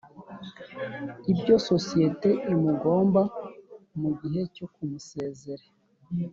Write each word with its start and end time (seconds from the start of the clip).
Ibyo 1.31 1.53
isosiyete 1.61 2.29
imugomba 2.53 3.21
mu 3.99 4.09
gihe 4.19 4.41
cyo 4.55 4.65
kumusezere 4.73 5.65